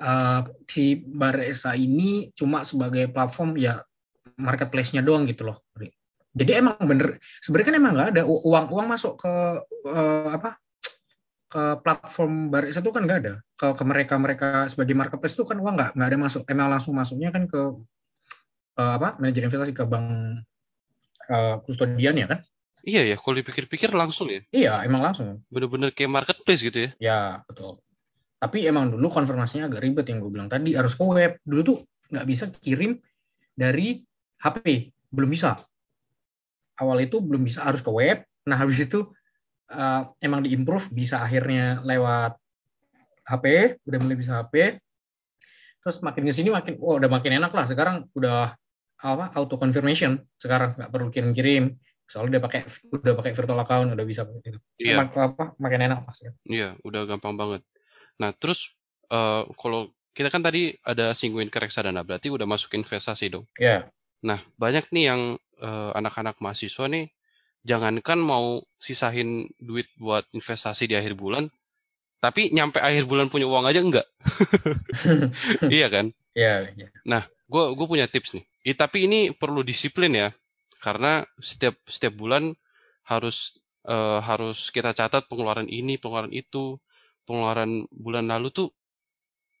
eh, 0.00 0.40
si 0.68 0.84
Baresa 1.04 1.76
ini 1.76 2.32
cuma 2.32 2.64
sebagai 2.64 3.12
platform 3.12 3.60
ya 3.60 3.84
marketplace-nya 4.40 5.00
doang 5.04 5.28
gitu 5.28 5.48
loh 5.48 5.60
jadi 6.36 6.60
emang 6.60 6.76
bener 6.84 7.16
sebenarnya 7.40 7.68
kan 7.72 7.76
emang 7.80 7.92
nggak 7.96 8.08
ada 8.12 8.22
uang 8.28 8.66
uang 8.68 8.86
masuk 8.86 9.16
ke 9.16 9.32
eh, 9.88 10.28
apa 10.36 10.60
ke 11.46 11.62
platform 11.80 12.52
Baresa 12.52 12.84
itu 12.84 12.92
kan 12.92 13.08
nggak 13.08 13.18
ada 13.24 13.34
ke, 13.56 13.66
ke 13.72 13.84
mereka 13.88 14.14
mereka 14.20 14.48
sebagai 14.68 14.92
marketplace 14.92 15.32
itu 15.32 15.48
kan 15.48 15.56
uang 15.56 15.74
nggak 15.80 15.90
nggak 15.96 16.08
ada 16.12 16.18
masuk 16.20 16.42
emang 16.52 16.68
langsung 16.68 16.92
masuknya 16.92 17.32
kan 17.32 17.48
ke 17.48 17.60
eh, 18.76 18.92
apa 19.00 19.16
manajer 19.16 19.48
investasi 19.48 19.72
ke 19.72 19.84
bank 19.88 20.06
eh, 21.32 21.56
kustodian 21.64 22.20
ya 22.20 22.28
kan 22.28 22.40
Iya 22.86 23.02
ya, 23.02 23.16
kalau 23.18 23.34
dipikir-pikir 23.34 23.90
langsung 23.90 24.30
ya. 24.30 24.46
iya 24.54 24.78
emang 24.86 25.02
langsung 25.02 25.42
Bener-bener 25.50 25.90
kayak 25.90 26.06
marketplace 26.06 26.62
gitu 26.62 26.86
ya. 26.86 26.90
Ya, 27.02 27.20
betul. 27.50 27.82
Tapi 28.38 28.62
emang 28.62 28.94
dulu 28.94 29.10
konfirmasinya 29.10 29.66
agak 29.66 29.82
ribet 29.82 30.06
yang 30.06 30.22
gue 30.22 30.30
bilang 30.30 30.46
tadi, 30.46 30.78
harus 30.78 30.94
ke 30.94 31.02
web. 31.02 31.34
Dulu 31.42 31.60
tuh 31.66 31.78
nggak 32.14 32.26
bisa 32.30 32.46
kirim 32.62 33.02
dari 33.58 34.06
HP, 34.38 34.94
belum 35.10 35.34
bisa. 35.34 35.58
Awal 36.76 37.08
itu 37.08 37.20
belum 37.24 37.44
bisa, 37.46 37.64
harus 37.64 37.80
ke 37.80 37.88
web. 37.88 38.24
Nah, 38.46 38.56
habis 38.60 38.78
itu 38.82 39.08
eh, 39.72 40.02
emang 40.22 40.44
diimprove, 40.44 40.92
bisa 40.92 41.24
akhirnya 41.24 41.80
lewat 41.82 42.36
HP, 43.26 43.78
udah 43.88 43.98
mulai 43.98 44.16
bisa 44.16 44.38
HP. 44.44 44.78
Terus 45.82 45.96
makin 46.02 46.22
ke 46.26 46.32
sini 46.34 46.50
makin, 46.50 46.78
oh 46.82 46.98
udah 46.98 47.10
makin 47.10 47.38
enak 47.38 47.52
lah. 47.54 47.64
Sekarang 47.66 48.06
udah 48.14 48.54
apa 48.96 49.28
auto 49.36 49.60
confirmation 49.60 50.24
sekarang 50.40 50.72
nggak 50.72 50.88
perlu 50.88 51.12
kirim-kirim 51.12 51.76
soalnya 52.08 52.38
udah 52.38 52.42
pakai 52.48 52.60
udah 52.96 53.14
pakai 53.18 53.32
virtual 53.36 53.60
account 53.60 53.92
udah 53.92 54.06
bisa 54.06 54.24
gitu. 54.40 54.58
Iya. 54.78 55.04
Mak- 55.04 55.18
apa 55.18 55.44
makin 55.58 55.80
enak 55.90 56.06
pasti 56.06 56.30
Iya, 56.46 56.78
udah 56.86 57.02
gampang 57.04 57.34
banget. 57.34 57.66
Nah, 58.22 58.30
terus 58.32 58.72
eh, 59.10 59.42
kalau 59.58 59.90
kita 60.16 60.32
kan 60.32 60.40
tadi 60.40 60.72
ada 60.80 61.12
singguin 61.12 61.52
ke 61.52 61.58
reksadana, 61.60 62.06
berarti 62.06 62.32
udah 62.32 62.48
masuk 62.48 62.72
investasi 62.78 63.28
dong. 63.28 63.44
ya 63.58 63.84
Nah, 64.24 64.40
banyak 64.56 64.88
nih 64.94 65.04
yang 65.12 65.22
eh, 65.60 65.90
anak-anak 65.96 66.40
mahasiswa 66.40 66.86
nih, 66.88 67.12
jangankan 67.66 68.20
mau 68.22 68.62
sisahin 68.80 69.50
duit 69.60 69.90
buat 69.98 70.24
investasi 70.32 70.86
di 70.86 70.94
akhir 70.94 71.18
bulan, 71.18 71.50
tapi 72.22 72.48
nyampe 72.54 72.80
akhir 72.80 73.04
bulan 73.04 73.28
punya 73.28 73.44
uang 73.50 73.66
aja 73.68 73.80
enggak. 73.82 74.06
iya 75.76 75.90
kan? 75.92 76.14
ya 76.32 76.64
ya 76.76 76.88
Gue 77.46 77.78
gue 77.78 77.86
punya 77.86 78.10
tips 78.10 78.34
nih. 78.34 78.44
Ih, 78.66 78.76
tapi 78.76 79.06
ini 79.06 79.30
perlu 79.30 79.62
disiplin 79.62 80.10
ya, 80.10 80.28
karena 80.82 81.22
setiap 81.38 81.78
setiap 81.86 82.18
bulan 82.18 82.58
harus 83.06 83.54
eh, 83.86 84.20
harus 84.22 84.74
kita 84.74 84.90
catat 84.90 85.30
pengeluaran 85.30 85.70
ini, 85.70 85.94
pengeluaran 85.98 86.34
itu, 86.34 86.82
pengeluaran 87.22 87.86
bulan 87.94 88.26
lalu 88.26 88.50
tuh 88.50 88.68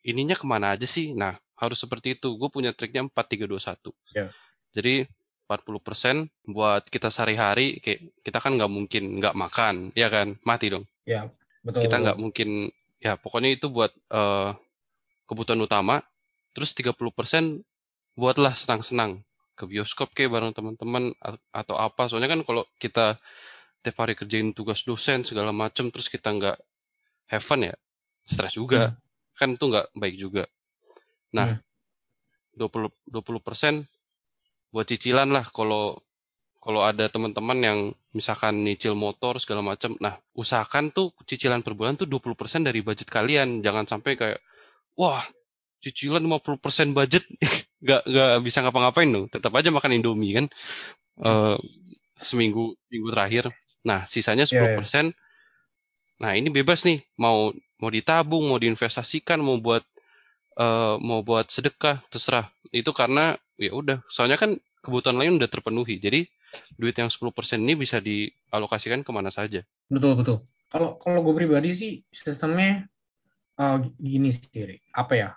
ininya 0.02 0.34
ke 0.34 0.46
mana 0.46 0.74
aja 0.74 0.86
sih? 0.86 1.14
Nah, 1.14 1.38
harus 1.58 1.78
seperti 1.78 2.18
itu. 2.18 2.34
Gue 2.34 2.50
punya 2.50 2.74
triknya 2.74 3.06
4321. 3.06 3.94
Ya. 4.14 4.30
Jadi 4.76 5.08
40% 5.48 6.28
buat 6.52 6.84
kita 6.84 7.08
sehari-hari, 7.08 7.80
kayak 7.80 8.12
kita 8.20 8.38
kan 8.44 8.60
nggak 8.60 8.68
mungkin 8.68 9.22
nggak 9.22 9.32
makan, 9.32 9.74
ya 9.96 10.12
kan? 10.12 10.36
Mati 10.44 10.68
dong. 10.68 10.84
ya 11.08 11.30
betul 11.64 11.86
Kita 11.86 11.96
nggak 12.02 12.18
mungkin, 12.20 12.68
ya 13.00 13.16
pokoknya 13.16 13.56
itu 13.56 13.72
buat 13.72 13.94
eh, 14.12 14.50
kebutuhan 15.24 15.64
utama. 15.64 16.04
Terus 16.52 16.76
30% 16.76 17.62
buatlah 18.18 18.52
senang-senang. 18.52 19.22
Ke 19.56 19.64
bioskop 19.64 20.12
kayak 20.12 20.36
bareng 20.36 20.52
teman-teman 20.52 21.16
atau 21.48 21.80
apa. 21.80 22.12
Soalnya 22.12 22.36
kan 22.36 22.44
kalau 22.44 22.68
kita 22.76 23.16
tiap 23.80 23.96
hari 24.02 24.18
kerjain 24.18 24.52
tugas 24.52 24.84
dosen 24.84 25.22
segala 25.22 25.54
macem 25.54 25.88
terus 25.94 26.10
kita 26.10 26.34
nggak 26.34 26.58
have 27.30 27.44
fun 27.44 27.64
ya 27.64 27.72
stres 28.26 28.58
juga. 28.58 28.98
Kan 29.38 29.56
itu 29.56 29.64
nggak 29.64 29.96
baik 29.96 30.16
juga. 30.20 30.44
Nah 31.32 31.56
20 32.56 32.88
20% 33.08 33.84
buat 34.74 34.86
cicilan 34.88 35.30
lah 35.30 35.46
kalau 35.50 36.00
kalau 36.66 36.82
ada 36.82 37.06
teman-teman 37.06 37.58
yang 37.62 37.78
misalkan 38.10 38.66
nyicil 38.66 38.98
motor 38.98 39.38
segala 39.38 39.62
macam 39.62 39.94
nah 40.02 40.18
usahakan 40.34 40.90
tuh 40.90 41.14
cicilan 41.22 41.62
per 41.62 41.78
bulan 41.78 41.94
tuh 41.94 42.10
20% 42.10 42.66
dari 42.66 42.82
budget 42.82 43.06
kalian. 43.06 43.62
Jangan 43.62 43.86
sampai 43.86 44.18
kayak 44.18 44.42
wah 44.98 45.22
cicilan 45.78 46.26
50% 46.26 46.90
budget. 46.90 47.22
Nggak 47.86 48.02
nggak 48.08 48.32
bisa 48.42 48.58
ngapa-ngapain 48.66 49.14
dong. 49.14 49.30
Tetap 49.30 49.52
aja 49.54 49.70
makan 49.70 49.94
indomie 49.94 50.34
kan? 50.34 50.46
Eh, 51.22 51.56
seminggu 52.18 52.74
minggu 52.90 53.08
terakhir. 53.14 53.44
Nah 53.86 54.08
sisanya 54.10 54.42
10% 54.42 54.58
Iya, 54.58 55.14
nah 56.18 56.32
ini 56.34 56.50
bebas 56.50 56.82
nih. 56.82 57.04
Mau 57.14 57.54
mau 57.78 57.90
ditabung 57.92 58.48
mau 58.48 58.58
diinvestasikan 58.58 59.38
mau 59.38 59.62
buat 59.62 59.86
eh, 60.58 60.94
mau 60.98 61.22
buat 61.22 61.46
sedekah 61.46 62.02
terserah. 62.10 62.50
Itu 62.74 62.90
karena 62.90 63.38
ya 63.56 63.72
udah 63.72 64.04
soalnya 64.08 64.36
kan 64.36 64.56
kebutuhan 64.84 65.18
lain 65.18 65.40
udah 65.40 65.50
terpenuhi 65.50 65.98
jadi 65.98 66.28
duit 66.78 66.96
yang 66.96 67.10
10% 67.10 67.32
ini 67.58 67.74
bisa 67.74 67.98
dialokasikan 67.98 69.02
ke 69.02 69.10
mana 69.10 69.28
saja 69.34 69.66
Betul 69.86 70.18
betul. 70.18 70.36
Kalau 70.66 70.98
kalau 70.98 71.22
gue 71.22 71.34
pribadi 71.38 71.70
sih 71.70 71.92
sistemnya 72.10 72.90
eh, 73.58 73.78
gini 74.02 74.34
sih, 74.34 74.50
Ri. 74.50 74.78
apa 74.92 75.14
ya? 75.14 75.30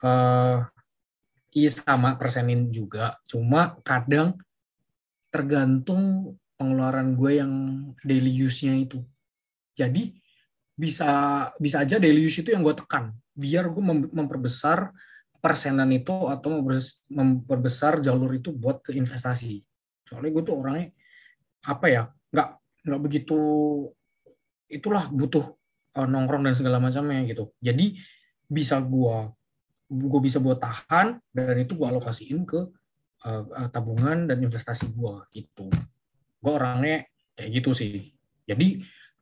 eh 0.00 0.58
iya 1.52 1.70
sama 1.70 2.16
persenin 2.16 2.72
juga, 2.72 3.20
cuma 3.28 3.76
kadang 3.84 4.32
tergantung 5.28 6.34
pengeluaran 6.56 7.14
gue 7.14 7.32
yang 7.36 7.52
daily 8.00 8.32
use-nya 8.32 8.80
itu. 8.80 9.04
Jadi 9.76 10.16
bisa 10.72 11.10
bisa 11.60 11.84
aja 11.84 12.00
daily 12.00 12.24
use 12.24 12.40
itu 12.40 12.56
yang 12.56 12.64
gue 12.64 12.74
tekan, 12.74 13.12
biar 13.36 13.68
gue 13.68 13.84
mem- 13.84 14.10
memperbesar 14.10 14.90
persenan 15.40 15.90
itu 15.90 16.12
atau 16.28 16.60
memperbes- 16.60 17.00
memperbesar 17.08 18.04
jalur 18.04 18.30
itu 18.36 18.52
buat 18.52 18.84
ke 18.84 18.92
investasi. 18.94 19.64
Soalnya 20.04 20.30
gue 20.36 20.42
tuh 20.44 20.54
orangnya 20.60 20.92
apa 21.64 21.86
ya, 21.88 22.02
nggak 22.32 22.48
nggak 22.88 23.00
begitu 23.00 23.38
itulah 24.70 25.10
butuh 25.10 25.44
eh, 25.98 26.06
nongkrong 26.06 26.46
dan 26.46 26.54
segala 26.54 26.78
macamnya 26.78 27.26
gitu. 27.26 27.50
Jadi 27.58 27.98
bisa 28.46 28.78
gua 28.80 29.30
gue 29.90 30.20
bisa 30.22 30.38
buat 30.38 30.62
tahan 30.62 31.18
dan 31.34 31.56
itu 31.58 31.74
gua 31.74 31.90
alokasiin 31.90 32.46
ke 32.46 32.60
eh, 33.26 33.68
tabungan 33.74 34.30
dan 34.30 34.38
investasi 34.40 34.94
gua 34.94 35.26
gitu. 35.34 35.68
Gue 36.40 36.52
orangnya 36.54 37.04
kayak 37.36 37.50
gitu 37.60 37.74
sih. 37.76 38.14
Jadi 38.46 38.80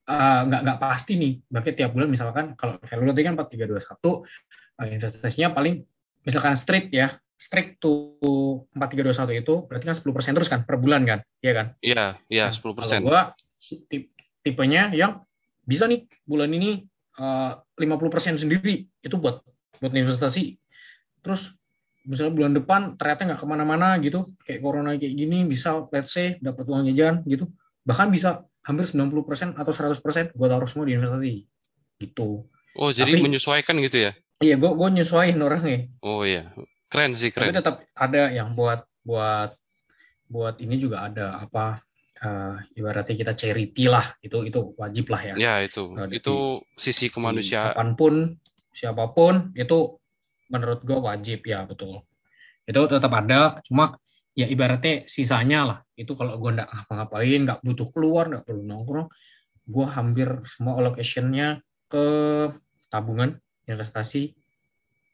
nggak 0.09 0.61
nggak 0.65 0.79
pasti 0.81 1.21
nih. 1.21 1.33
Bahkan 1.49 1.73
tiap 1.77 1.91
bulan 1.93 2.09
misalkan 2.09 2.57
kalau 2.57 2.81
kayak 2.81 3.01
lu 3.03 3.13
tadi 3.13 3.27
kan 3.27 3.35
4321 3.37 4.25
eh, 4.79 4.89
investasinya 4.95 5.49
paling 5.57 5.83
misalkan 6.29 6.53
strict 6.55 6.93
ya. 6.93 7.17
Strict 7.39 7.79
to 7.79 8.19
4321 8.75 9.47
itu 9.47 9.55
berarti 9.71 9.85
kan 9.87 9.95
10% 9.95 10.35
terus 10.37 10.51
kan 10.51 10.67
per 10.67 10.75
bulan 10.77 11.07
kan? 11.07 11.23
Iya 11.39 11.53
kan? 11.55 11.67
iya 11.81 12.05
iya 12.29 12.51
Nah, 12.51 12.55
10% 12.55 12.75
Kalau 12.75 13.07
gua 13.07 13.21
tip- 13.87 14.11
tipenya 14.43 14.91
yang 14.91 15.23
bisa 15.63 15.87
nih 15.87 16.05
bulan 16.27 16.51
ini 16.51 16.83
eh, 17.15 17.53
50% 17.79 18.43
sendiri 18.43 18.91
itu 19.01 19.17
buat 19.17 19.41
buat 19.79 19.95
investasi. 19.95 20.59
Terus 21.23 21.55
misalnya 22.03 22.35
bulan 22.35 22.53
depan 22.59 22.81
ternyata 22.99 23.23
nggak 23.31 23.41
ke 23.43 23.47
mana-mana 23.47 23.95
gitu, 24.03 24.35
kayak 24.43 24.59
corona 24.59 24.99
kayak 24.99 25.15
gini 25.15 25.47
bisa 25.47 25.87
let's 25.95 26.11
say 26.11 26.43
dapat 26.43 26.67
uang 26.67 26.91
jajan 26.91 27.23
gitu, 27.23 27.47
bahkan 27.87 28.11
bisa 28.11 28.43
hampir 28.67 28.83
90% 28.83 29.55
atau 29.55 29.71
100% 29.71 30.35
gua 30.35 30.49
taruh 30.51 30.67
semua 30.67 30.91
di 30.91 30.99
investasi 30.99 31.47
gitu. 31.99 32.51
oh 32.75 32.91
jadi 32.91 33.15
Tapi- 33.15 33.23
menyesuaikan 33.23 33.79
gitu 33.79 34.11
ya 34.11 34.13
Iya, 34.39 34.55
gua 34.55 34.71
gua 34.79 34.89
nyesuaiin 34.95 35.39
orangnya. 35.43 35.91
oh 36.07 36.23
iya. 36.23 36.55
Keren 36.89 37.13
sih 37.13 37.29
Tapi 37.35 37.51
keren. 37.51 37.59
tetap 37.59 37.77
ada 37.99 38.31
yang 38.31 38.55
buat 38.55 38.87
buat 39.03 39.53
buat 40.31 40.57
ini 40.63 40.79
juga 40.79 41.05
ada 41.11 41.43
apa 41.43 41.83
eh, 42.23 42.55
ibaratnya 42.79 43.15
kita 43.19 43.33
charity 43.35 43.91
lah. 43.91 44.15
Itu 44.23 44.47
itu 44.47 44.73
wajib 44.79 45.11
lah 45.11 45.21
ya. 45.21 45.35
ya 45.37 45.55
itu. 45.67 45.91
Nah, 45.93 46.07
di- 46.07 46.23
itu 46.23 46.63
sisi 46.79 47.11
kemanusiaan 47.11 47.75
kapan 47.75 47.91
pun 47.99 48.15
siapa 48.73 49.11
pun 49.11 49.51
itu 49.59 49.99
menurut 50.49 50.81
gue 50.87 50.97
wajib 50.97 51.45
ya 51.45 51.67
betul. 51.67 52.07
Itu 52.63 52.87
tetap 52.87 53.11
ada 53.11 53.59
cuma 53.67 53.99
ya 54.39 54.47
ibaratnya 54.47 55.05
sisanya 55.11 55.61
lah. 55.67 55.79
Itu 55.99 56.15
kalau 56.15 56.39
gue 56.39 56.51
nggak 56.57 56.69
ngapa-ngapain 56.73 57.41
nggak 57.43 57.61
butuh 57.67 57.89
keluar 57.91 58.31
nggak 58.31 58.47
perlu 58.47 58.63
nongkrong 58.63 59.09
gue 59.69 59.85
hampir 59.85 60.29
semua 60.49 60.81
allocationnya 60.81 61.61
ke 61.93 62.05
tabungan 62.89 63.37
investasi 63.69 64.33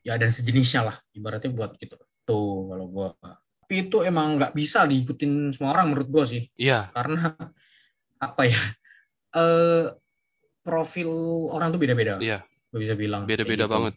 ya 0.06 0.14
dan 0.16 0.30
sejenisnya 0.30 0.87
lah. 0.87 0.96
Ibaratnya 1.12 1.50
buat 1.50 1.76
gitu. 1.76 1.99
Tuh 2.25 2.70
kalau 2.70 2.87
gue 2.88 3.08
tapi 3.64 3.88
itu 3.88 4.04
emang 4.04 4.37
nggak 4.37 4.52
bisa 4.52 4.84
diikutin 4.84 5.56
semua 5.56 5.73
orang 5.73 5.96
menurut 5.96 6.08
gue 6.12 6.25
sih. 6.28 6.42
Iya. 6.61 6.92
Karena 6.92 7.32
apa 8.20 8.42
ya 8.44 8.61
eh 9.40 9.88
profil 10.61 11.11
orang 11.49 11.73
tuh 11.73 11.80
beda-beda. 11.80 12.20
Iya. 12.20 12.44
Gue 12.68 12.84
bisa 12.84 12.92
bilang 12.92 13.25
beda-beda 13.25 13.64
gitu. 13.64 13.73
banget. 13.73 13.94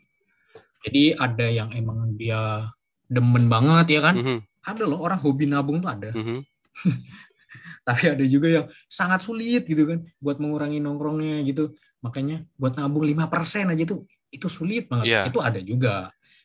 Jadi 0.88 1.04
ada 1.20 1.48
yang 1.52 1.70
emang 1.76 2.16
dia 2.16 2.72
demen 3.12 3.52
banget 3.52 4.00
ya 4.00 4.02
kan? 4.08 4.16
Mhm, 4.16 4.40
ada 4.64 4.84
loh 4.88 5.04
orang 5.04 5.20
hobi 5.20 5.52
nabung 5.52 5.84
tuh 5.84 5.92
ada. 5.92 6.10
Mhm. 6.16 6.48
tapi 7.88 8.04
ada 8.12 8.24
juga 8.28 8.48
yang 8.52 8.66
sangat 8.92 9.24
sulit 9.24 9.64
gitu 9.64 9.88
kan 9.88 10.04
buat 10.24 10.40
mengurangi 10.40 10.80
nongkrongnya 10.80 11.44
gitu. 11.44 11.76
Makanya 12.00 12.48
buat 12.56 12.80
nabung 12.80 13.04
5% 13.04 13.68
aja 13.68 13.84
tuh 13.84 14.08
itu 14.38 14.48
sulit 14.48 14.86
banget. 14.88 15.06
Iya. 15.10 15.22
itu 15.30 15.40
ada 15.42 15.60
juga. 15.60 15.96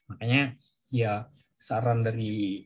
Makanya 0.08 0.56
ya 0.88 1.28
saran 1.60 2.02
dari 2.02 2.64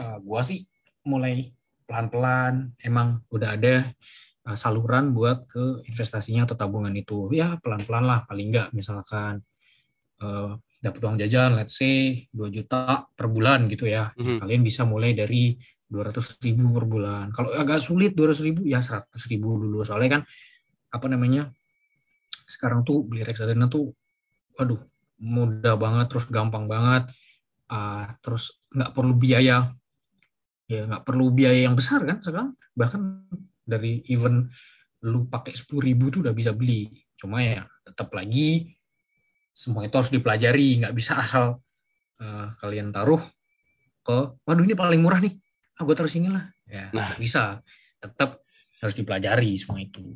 uh, 0.00 0.18
gua 0.24 0.40
sih 0.40 0.64
mulai 1.04 1.52
pelan-pelan. 1.84 2.72
Emang 2.80 3.22
udah 3.28 3.54
ada 3.54 3.88
uh, 4.48 4.56
saluran 4.56 5.12
buat 5.12 5.46
ke 5.46 5.84
investasinya 5.86 6.48
atau 6.48 6.56
tabungan 6.56 6.92
itu. 6.96 7.28
Ya 7.36 7.60
pelan-pelan 7.60 8.04
lah. 8.08 8.20
Paling 8.24 8.48
nggak 8.50 8.68
misalkan 8.72 9.44
uh, 10.24 10.56
dapat 10.84 11.00
uang 11.00 11.16
jajan 11.16 11.56
let's 11.56 11.80
say 11.80 12.28
2 12.36 12.52
juta 12.52 13.08
per 13.12 13.26
bulan 13.28 13.68
gitu 13.72 13.88
ya. 13.88 14.12
Mhm. 14.20 14.44
kalian 14.44 14.60
bisa 14.60 14.84
mulai 14.84 15.16
dari 15.16 15.56
200 15.88 16.40
ribu 16.44 16.74
per 16.74 16.84
bulan. 16.88 17.26
Kalau 17.32 17.52
agak 17.54 17.80
sulit 17.80 18.12
200 18.16 18.40
ribu 18.44 18.64
ya 18.66 18.80
100 18.82 19.08
ribu 19.30 19.56
dulu. 19.60 19.84
Soalnya 19.84 20.20
kan 20.20 20.22
apa 20.92 21.06
namanya 21.08 21.52
sekarang 22.44 22.84
tuh 22.84 23.04
beli 23.04 23.24
reksadana 23.24 23.66
tuh 23.72 23.92
waduh 24.58 24.80
mudah 25.18 25.74
banget 25.78 26.06
terus 26.10 26.26
gampang 26.28 26.66
banget. 26.66 27.10
Ah, 27.70 28.14
terus 28.20 28.60
nggak 28.74 28.92
perlu 28.92 29.14
biaya. 29.16 29.72
Ya 30.68 30.88
nggak 30.88 31.04
perlu 31.04 31.32
biaya 31.32 31.68
yang 31.68 31.76
besar 31.76 32.02
kan 32.04 32.20
sekarang. 32.24 32.48
Bahkan 32.76 33.00
dari 33.64 34.04
even 34.10 34.48
lu 35.04 35.28
pakai 35.28 35.52
10 35.52 35.84
ribu 35.84 36.08
tuh 36.12 36.24
udah 36.24 36.34
bisa 36.36 36.52
beli. 36.52 36.88
Cuma 37.16 37.40
ya 37.40 37.64
tetap 37.84 38.12
lagi 38.12 38.74
semua 39.54 39.86
itu 39.86 39.94
harus 39.96 40.12
dipelajari. 40.12 40.84
Nggak 40.84 40.94
bisa 40.96 41.20
asal 41.20 41.60
eh, 42.20 42.46
kalian 42.60 42.92
taruh 42.92 43.20
ke 44.04 44.36
waduh 44.44 44.64
ini 44.64 44.76
paling 44.76 45.00
murah 45.00 45.20
nih. 45.20 45.34
Ah 45.80 45.82
gue 45.82 45.94
taruh 45.96 46.10
sini 46.12 46.28
lah. 46.30 46.44
Ya 46.68 46.92
Nah. 46.92 47.16
bisa. 47.16 47.60
Tetap 48.00 48.44
harus 48.84 48.94
dipelajari 49.00 49.56
semua 49.56 49.80
itu. 49.80 50.12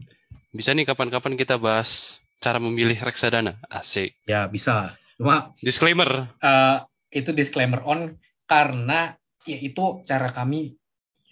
Bisa 0.52 0.76
nih 0.76 0.85
kapan-kapan 0.85 1.40
kita 1.40 1.57
bahas 1.57 2.21
cara 2.38 2.59
memilih 2.59 2.99
reksadana? 2.99 3.59
Asik. 3.66 4.14
Ya 4.25 4.47
bisa. 4.47 4.95
Cuma 5.18 5.52
disclaimer. 5.59 6.30
eh, 6.38 6.78
itu 7.11 7.35
disclaimer 7.35 7.83
on 7.83 8.14
karena 8.47 9.16
ya 9.45 9.59
itu 9.59 10.02
cara 10.04 10.30
kami 10.30 10.76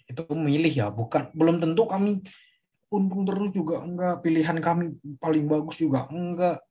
itu 0.03 0.21
memilih 0.31 0.71
ya. 0.71 0.87
Bukan 0.91 1.31
belum 1.31 1.59
tentu 1.59 1.87
kami 1.87 2.23
untung 2.87 3.23
terus 3.27 3.51
juga 3.51 3.83
enggak. 3.83 4.23
Pilihan 4.23 4.57
kami 4.59 4.95
paling 5.19 5.47
bagus 5.47 5.79
juga 5.79 6.07
enggak. 6.11 6.63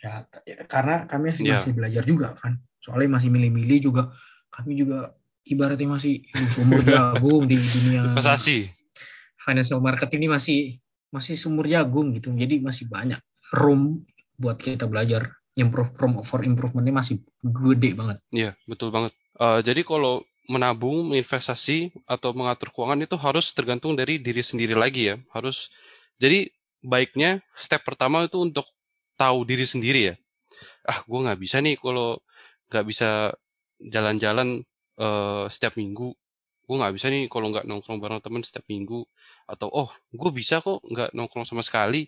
Ya 0.00 0.24
ya, 0.48 0.64
karena 0.64 1.04
kami 1.04 1.28
masih, 1.32 1.44
Ya. 1.44 1.56
masih 1.60 1.72
belajar 1.76 2.04
juga 2.08 2.32
kan. 2.36 2.56
Soalnya 2.80 3.20
masih 3.20 3.28
milih-milih 3.28 3.78
juga. 3.84 4.02
Kami 4.48 4.76
juga 4.76 5.12
ibaratnya 5.44 5.88
masih 5.88 6.24
sumur 6.52 6.80
jagung 6.84 7.44
di 7.48 7.56
dunia 7.56 8.08
investasi. 8.08 8.68
financial 9.40 9.80
market 9.80 10.12
ini 10.12 10.28
masih 10.28 10.76
masih 11.08 11.32
sumur 11.36 11.64
jagung 11.64 12.12
gitu. 12.12 12.28
Jadi 12.32 12.60
masih 12.60 12.88
banyak 12.88 13.20
room 13.56 14.06
buat 14.40 14.56
kita 14.56 14.88
belajar 14.88 15.30
improve 15.58 15.92
room 15.98 16.22
for 16.22 16.40
improvementnya 16.46 16.94
masih 16.94 17.16
gede 17.42 17.92
banget 17.98 18.18
Iya, 18.30 18.54
betul 18.64 18.94
banget. 18.94 19.12
Eh, 19.36 19.60
jadi 19.66 19.82
kalau 19.82 20.22
menabung, 20.50 21.14
investasi 21.14 21.94
atau 22.10 22.34
mengatur 22.34 22.74
keuangan 22.74 23.06
itu 23.06 23.14
harus 23.14 23.54
tergantung 23.54 23.94
dari 23.94 24.18
diri 24.18 24.42
sendiri 24.42 24.74
lagi 24.74 25.14
ya. 25.14 25.16
Harus. 25.30 25.70
Jadi 26.18 26.50
baiknya 26.82 27.38
step 27.54 27.86
pertama 27.86 28.26
itu 28.26 28.42
untuk 28.42 28.66
tahu 29.14 29.46
diri 29.46 29.66
sendiri 29.66 30.00
ya. 30.10 30.14
Ah, 30.86 31.02
gue 31.06 31.18
nggak 31.22 31.38
bisa 31.38 31.62
nih 31.62 31.78
kalau 31.78 32.18
nggak 32.70 32.86
bisa 32.86 33.34
jalan-jalan 33.80 34.62
eh 35.00 35.44
setiap 35.48 35.80
minggu 35.80 36.12
gue 36.70 36.76
nggak 36.78 36.94
bisa 36.94 37.10
nih 37.10 37.26
kalau 37.26 37.50
nggak 37.50 37.66
nongkrong 37.66 37.98
bareng 37.98 38.22
temen 38.22 38.46
setiap 38.46 38.62
minggu 38.70 39.02
atau 39.50 39.66
oh 39.72 39.90
gue 40.14 40.30
bisa 40.30 40.62
kok 40.62 40.78
nggak 40.86 41.10
nongkrong 41.18 41.42
sama 41.42 41.66
sekali 41.66 42.06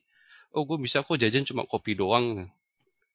oh 0.53 0.63
gue 0.65 0.79
bisa 0.81 1.03
kok 1.05 1.19
jajan 1.19 1.45
cuma 1.49 1.65
kopi 1.65 1.97
doang 1.97 2.49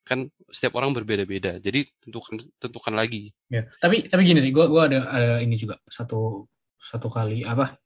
kan 0.08 0.32
setiap 0.50 0.79
orang 0.79 0.96
berbeda-beda 0.96 1.60
jadi 1.60 1.84
tentukan 2.00 2.39
tentukan 2.58 2.96
lagi 2.96 3.36
Ya, 3.48 3.67
tapi 3.79 4.08
tapi 4.08 4.27
gini 4.27 4.44
nih, 4.44 4.51
gue 4.51 4.65
gua 4.67 4.91
ada 4.91 5.08
ada 5.08 5.32
ini 5.39 5.56
juga 5.56 5.79
satu 5.88 6.48
satu 6.79 7.08
kali 7.08 7.48
apa? 7.48 7.79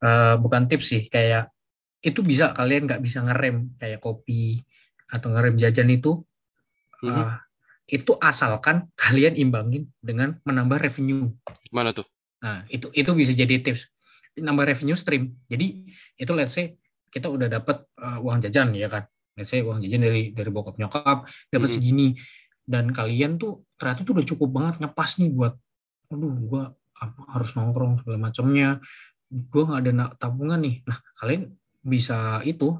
eh, 0.00 0.34
bukan 0.40 0.68
tips 0.72 0.86
sih, 0.88 1.02
kayak 1.12 1.52
itu 2.00 2.24
bisa 2.24 2.56
kalian 2.56 2.88
nggak 2.88 3.04
bisa 3.04 3.20
ngerem 3.20 3.76
kayak 3.76 4.00
kopi 4.00 4.64
atau 5.12 5.28
ngerem 5.36 5.60
jajan 5.60 5.92
itu, 5.92 6.24
eh, 7.04 7.28
itu 7.92 8.16
asalkan 8.16 8.88
kalian 8.96 9.36
imbangin 9.36 9.92
dengan 10.00 10.40
menambah 10.48 10.80
revenue. 10.80 11.28
mana 11.68 11.92
tuh 11.92 12.08
Nah, 12.40 12.64
itu 12.72 12.88
itu 12.96 13.10
bisa 13.12 13.32
jadi 13.36 13.60
tips. 13.60 13.84
Nambah 14.40 14.64
revenue 14.72 14.96
stream. 14.96 15.36
Jadi 15.52 15.92
itu 16.16 16.32
let's 16.32 16.56
say 16.56 16.79
kita 17.10 17.26
udah 17.28 17.50
dapat 17.50 17.84
uh, 17.98 18.18
uang 18.22 18.42
jajan 18.46 18.72
ya 18.74 18.88
kan. 18.90 19.06
Say 19.40 19.64
uang 19.64 19.82
jajan 19.82 20.04
dari 20.04 20.30
dari 20.34 20.50
bokap 20.52 20.76
nyokap 20.78 21.26
dapat 21.50 21.68
Mhm. 21.70 21.74
segini 21.74 22.08
dan 22.64 22.94
kalian 22.94 23.40
tuh 23.40 23.66
ternyata 23.74 24.06
tuh 24.06 24.14
udah 24.20 24.26
cukup 24.26 24.48
banget 24.52 24.74
ngepas 24.84 25.10
nih 25.18 25.30
buat 25.34 25.54
aduh 26.10 26.34
gua 26.46 26.62
apa, 27.00 27.20
harus 27.34 27.50
nongkrong 27.56 28.02
segala 28.04 28.30
macamnya. 28.30 28.78
Gua 29.30 29.62
nggak 29.66 29.80
ada 29.86 29.92
tabungan 30.18 30.60
nih. 30.62 30.82
Nah, 30.86 30.98
kalian 31.18 31.50
bisa 31.80 32.44
itu 32.44 32.76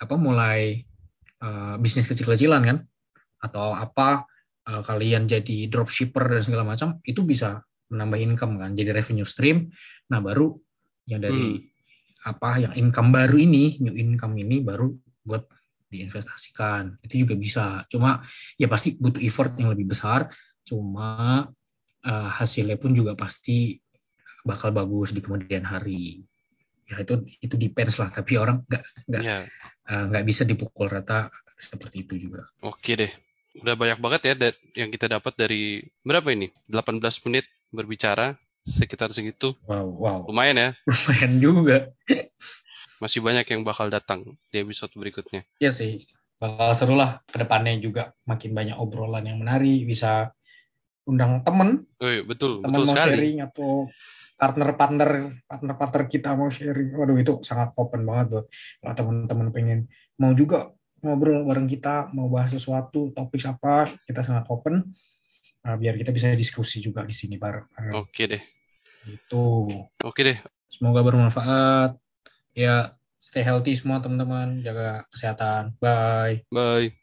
apa 0.00 0.14
mulai 0.16 0.80
uh, 1.44 1.76
bisnis 1.76 2.08
kecil-kecilan 2.08 2.62
kan 2.64 2.78
atau 3.40 3.72
apa 3.76 4.24
uh, 4.68 4.82
kalian 4.84 5.28
jadi 5.28 5.68
dropshipper 5.68 6.28
dan 6.28 6.42
segala 6.44 6.64
macam 6.64 7.00
itu 7.04 7.20
bisa 7.24 7.64
menambah 7.90 8.20
income 8.20 8.60
kan 8.60 8.72
jadi 8.78 8.94
revenue 8.94 9.26
stream 9.26 9.72
nah 10.08 10.22
baru 10.22 10.56
yang 11.08 11.20
dari 11.24 11.69
apa 12.20 12.60
yang 12.60 12.72
income 12.76 13.10
baru 13.12 13.36
ini 13.40 13.80
new 13.80 13.96
income 13.96 14.36
ini 14.36 14.60
baru 14.60 14.92
buat 15.24 15.48
diinvestasikan. 15.90 17.02
Itu 17.02 17.26
juga 17.26 17.34
bisa. 17.34 17.64
Cuma 17.90 18.22
ya 18.56 18.70
pasti 18.70 18.94
butuh 18.94 19.20
effort 19.20 19.58
yang 19.58 19.74
lebih 19.74 19.90
besar. 19.90 20.30
Cuma 20.62 21.44
uh, 22.06 22.30
hasilnya 22.30 22.78
pun 22.78 22.94
juga 22.94 23.18
pasti 23.18 23.76
bakal 24.46 24.70
bagus 24.72 25.10
di 25.12 25.20
kemudian 25.20 25.66
hari. 25.66 26.22
Ya 26.86 27.02
itu 27.02 27.26
itu 27.42 27.54
depends 27.58 27.98
lah. 27.98 28.08
Tapi 28.08 28.38
orang 28.38 28.62
nggak 28.64 28.82
nggak 29.10 29.22
ya. 29.22 29.38
uh, 29.90 30.04
nggak 30.08 30.24
bisa 30.24 30.46
dipukul 30.46 30.86
rata 30.86 31.28
seperti 31.58 32.06
itu 32.06 32.30
juga. 32.30 32.46
Oke 32.62 32.94
deh. 32.94 33.10
Udah 33.58 33.74
banyak 33.74 33.98
banget 33.98 34.20
ya 34.30 34.34
yang 34.78 34.94
kita 34.94 35.10
dapat 35.10 35.34
dari 35.34 35.82
berapa 36.06 36.30
ini? 36.30 36.54
18 36.70 37.02
menit 37.26 37.50
berbicara 37.74 38.38
sekitar 38.66 39.10
segitu. 39.12 39.56
Wow 39.64 39.88
wow. 39.96 40.18
Lumayan 40.28 40.56
ya. 40.56 40.70
Lumayan 40.88 41.32
juga. 41.40 41.76
Masih 43.00 43.24
banyak 43.24 43.46
yang 43.48 43.62
bakal 43.64 43.88
datang 43.88 44.36
di 44.52 44.56
episode 44.60 44.92
berikutnya. 44.96 45.44
Ya 45.62 45.72
sih. 45.72 46.08
Bakal 46.40 46.72
seru 46.76 46.94
lah 46.96 47.20
ke 47.28 47.36
depannya 47.40 47.76
juga. 47.80 48.12
Makin 48.28 48.52
banyak 48.52 48.76
obrolan 48.76 49.24
yang 49.24 49.40
menarik. 49.40 49.84
Bisa 49.88 50.32
undang 51.08 51.40
temen. 51.44 51.88
Oh 52.00 52.08
iya, 52.08 52.22
betul 52.24 52.60
temen 52.60 52.72
betul 52.76 52.84
mau 52.86 52.94
sekali. 52.96 53.10
sharing 53.16 53.38
atau 53.44 53.70
partner-partner 54.40 55.10
partner-partner 55.48 56.02
kita 56.08 56.36
mau 56.36 56.48
sharing. 56.48 56.96
Waduh 56.96 57.16
itu 57.20 57.32
sangat 57.44 57.76
open 57.76 58.04
banget 58.04 58.26
tuh. 58.40 58.44
Kalau 58.84 58.94
teman-teman 58.96 59.48
pengen 59.52 59.78
mau 60.20 60.32
juga 60.36 60.72
ngobrol 61.00 61.48
bareng 61.48 61.68
kita 61.68 62.12
mau 62.12 62.28
bahas 62.28 62.52
sesuatu 62.52 63.08
topik 63.16 63.40
apa 63.48 63.88
kita 64.04 64.20
sangat 64.20 64.44
open 64.52 64.92
Nah, 65.60 65.76
biar 65.76 65.94
kita 66.00 66.10
bisa 66.10 66.32
diskusi 66.32 66.80
juga 66.80 67.04
di 67.04 67.12
sini 67.12 67.36
bareng 67.36 67.96
oke 67.96 68.22
deh. 68.24 68.42
itu 69.08 69.44
oke 70.00 70.20
deh. 70.20 70.38
Semoga 70.70 71.02
bermanfaat. 71.02 71.98
Ya 72.54 72.94
stay 73.18 73.42
healthy 73.42 73.74
semua 73.74 73.98
teman-teman. 73.98 74.62
Jaga 74.62 75.04
kesehatan. 75.10 75.76
Bye. 75.82 76.46
Bye 76.48 76.99